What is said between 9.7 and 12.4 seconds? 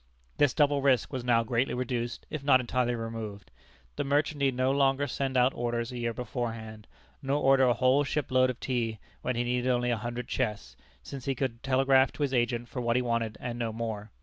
a hundred chests, since he could telegraph to his